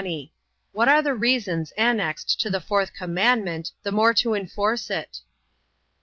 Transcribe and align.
What 0.71 0.89
are 0.89 1.03
the 1.03 1.13
reasons 1.13 1.73
annexed 1.77 2.41
to 2.41 2.49
the 2.49 2.59
fourth 2.59 2.91
commandment, 2.91 3.69
the 3.83 3.91
more 3.91 4.15
to 4.15 4.33
enforce 4.33 4.89
it? 4.89 5.19